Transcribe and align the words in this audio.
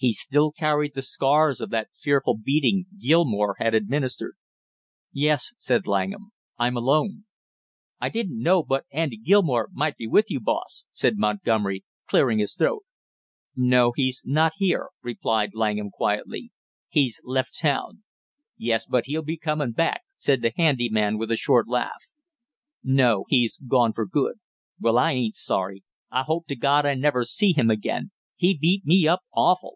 He 0.00 0.12
still 0.12 0.52
carried 0.52 0.94
the 0.94 1.02
scars 1.02 1.60
of 1.60 1.70
that 1.70 1.88
fearful 1.92 2.36
beating 2.36 2.86
Gilmore 3.00 3.56
had 3.58 3.74
administered. 3.74 4.36
"Yes," 5.12 5.52
said 5.58 5.88
Langham. 5.88 6.30
"I'm 6.56 6.76
alone." 6.76 7.24
"I 8.00 8.08
didn't 8.08 8.40
know 8.40 8.62
but 8.62 8.84
Andy 8.92 9.16
Gilmore 9.16 9.68
might 9.72 9.96
be 9.96 10.06
with 10.06 10.26
you, 10.28 10.38
boss," 10.38 10.84
said 10.92 11.18
Montgomery, 11.18 11.84
clearing 12.06 12.38
his 12.38 12.54
throat. 12.54 12.84
"No, 13.56 13.90
he's 13.90 14.22
not 14.24 14.52
here," 14.58 14.90
replied 15.02 15.50
Langham 15.54 15.90
quietly. 15.90 16.52
"He's 16.88 17.20
left 17.24 17.58
town." 17.58 18.04
"Yes, 18.56 18.86
but 18.86 19.06
he'll 19.06 19.22
be 19.22 19.36
comin' 19.36 19.72
back!" 19.72 20.02
said 20.16 20.42
the 20.42 20.52
handy 20.56 20.88
man 20.88 21.18
with 21.18 21.32
a 21.32 21.36
short 21.36 21.66
laugh. 21.66 22.06
"No, 22.84 23.24
he's 23.28 23.58
gone 23.58 23.92
for 23.94 24.06
good." 24.06 24.36
"Well, 24.78 24.96
I 24.96 25.10
ain't 25.10 25.34
sorry. 25.34 25.82
I 26.08 26.22
hope 26.22 26.46
to 26.46 26.54
God 26.54 26.86
I 26.86 26.94
never 26.94 27.24
see 27.24 27.52
him 27.52 27.68
again 27.68 28.12
he 28.36 28.56
beat 28.56 28.86
me 28.86 29.08
up 29.08 29.22
awful! 29.34 29.74